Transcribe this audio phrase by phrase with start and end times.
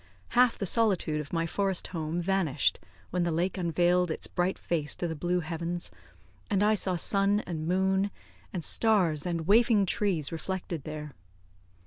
[0.29, 2.79] Half the solitude of my forest home vanished
[3.11, 5.91] when the lake unveiled its bright face to the blue heavens,
[6.49, 8.09] and I saw sun and moon,
[8.51, 11.11] and stars and waving trees reflected there.